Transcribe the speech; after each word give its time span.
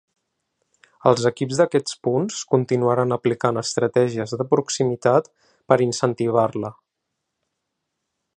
Els 1.09 1.25
equips 1.29 1.59
d’aquests 1.59 1.99
punts 2.07 2.39
continuaran 2.53 3.15
aplicant 3.17 3.61
estratègies 3.63 4.35
de 4.43 4.49
proximitat 4.55 5.31
per 5.73 5.81
incentivar-la. 5.89 6.75